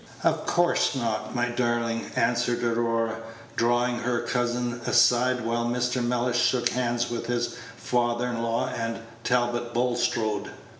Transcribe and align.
"Of 0.23 0.47
course 0.47 0.95
not, 0.95 1.35
my 1.35 1.49
darling," 1.49 2.09
answered 2.15 2.63
Aurora, 2.63 3.17
drawing 3.55 3.99
her 3.99 4.21
cousin 4.21 4.81
aside 4.87 5.45
while 5.45 5.65
Mr. 5.67 6.03
Mellish 6.03 6.41
shook 6.41 6.69
hands 6.69 7.11
with 7.11 7.27
his 7.27 7.55
father 7.77 8.25
in 8.25 8.41
law 8.41 8.67
and 8.69 8.97
Talbot 9.23 9.75
Bulstrode. 9.75 10.49